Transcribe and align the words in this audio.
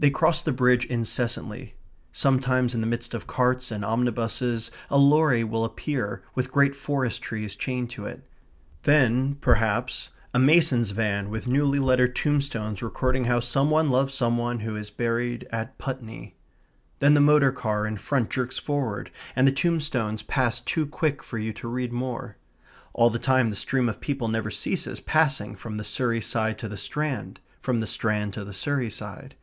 They 0.00 0.10
cross 0.10 0.42
the 0.44 0.52
Bridge 0.52 0.84
incessantly. 0.84 1.74
Sometimes 2.12 2.72
in 2.72 2.80
the 2.82 2.86
midst 2.86 3.14
of 3.14 3.26
carts 3.26 3.72
and 3.72 3.84
omnibuses 3.84 4.70
a 4.90 4.96
lorry 4.96 5.42
will 5.42 5.64
appear 5.64 6.22
with 6.36 6.52
great 6.52 6.76
forest 6.76 7.20
trees 7.20 7.56
chained 7.56 7.90
to 7.90 8.06
it. 8.06 8.22
Then, 8.84 9.34
perhaps, 9.40 10.10
a 10.32 10.38
mason's 10.38 10.92
van 10.92 11.30
with 11.30 11.48
newly 11.48 11.80
lettered 11.80 12.14
tombstones 12.14 12.80
recording 12.80 13.24
how 13.24 13.40
some 13.40 13.72
one 13.72 13.90
loved 13.90 14.12
some 14.12 14.38
one 14.38 14.60
who 14.60 14.76
is 14.76 14.88
buried 14.88 15.48
at 15.50 15.76
Putney. 15.78 16.36
Then 17.00 17.14
the 17.14 17.18
motor 17.20 17.50
car 17.50 17.84
in 17.84 17.96
front 17.96 18.30
jerks 18.30 18.56
forward, 18.56 19.10
and 19.34 19.48
the 19.48 19.50
tombstones 19.50 20.22
pass 20.22 20.60
too 20.60 20.86
quick 20.86 21.24
for 21.24 21.38
you 21.38 21.52
to 21.54 21.66
read 21.66 21.90
more. 21.92 22.36
All 22.92 23.10
the 23.10 23.18
time 23.18 23.50
the 23.50 23.56
stream 23.56 23.88
of 23.88 23.98
people 24.00 24.28
never 24.28 24.48
ceases 24.52 25.00
passing 25.00 25.56
from 25.56 25.76
the 25.76 25.82
Surrey 25.82 26.20
side 26.20 26.56
to 26.58 26.68
the 26.68 26.76
Strand; 26.76 27.40
from 27.60 27.80
the 27.80 27.86
Strand 27.88 28.32
to 28.34 28.44
the 28.44 28.54
Surrey 28.54 28.90
side. 28.90 29.34